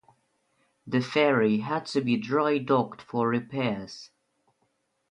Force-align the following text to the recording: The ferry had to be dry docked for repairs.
The 0.87 0.99
ferry 0.99 1.59
had 1.59 1.85
to 1.93 2.01
be 2.01 2.17
dry 2.17 2.57
docked 2.57 3.03
for 3.03 3.27
repairs. 3.29 4.09